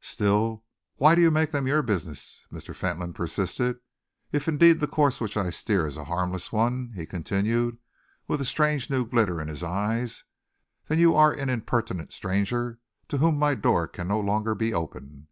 "Still, 0.00 0.64
why 0.96 1.14
do 1.14 1.20
you 1.22 1.30
make 1.30 1.52
them 1.52 1.68
your 1.68 1.82
business?" 1.82 2.44
Mr. 2.50 2.74
Fentolin 2.74 3.12
persisted. 3.12 3.78
"If 4.32 4.48
indeed 4.48 4.80
the 4.80 4.88
course 4.88 5.20
which 5.20 5.36
I 5.36 5.50
steer 5.50 5.86
is 5.86 5.96
a 5.96 6.02
harmless 6.06 6.50
one," 6.52 6.90
he 6.96 7.06
continued, 7.06 7.78
with 8.26 8.40
a 8.40 8.44
strange 8.44 8.90
new 8.90 9.06
glitter 9.06 9.40
in 9.40 9.46
his 9.46 9.62
eyes, 9.62 10.24
"then 10.88 10.98
you 10.98 11.14
are 11.14 11.30
an 11.32 11.48
impertinent 11.48 12.12
stranger 12.12 12.80
to 13.06 13.18
whom 13.18 13.38
my 13.38 13.54
doors 13.54 13.90
cannot 13.92 14.18
any 14.18 14.26
longer 14.26 14.56
be 14.56 14.74
open. 14.74 15.28